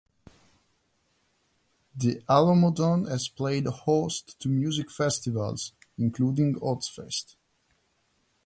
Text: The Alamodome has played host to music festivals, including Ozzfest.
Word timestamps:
The 1.95 2.23
Alamodome 2.27 3.07
has 3.07 3.29
played 3.29 3.67
host 3.67 4.35
to 4.39 4.49
music 4.49 4.89
festivals, 4.89 5.73
including 5.95 6.55
Ozzfest. 6.55 7.35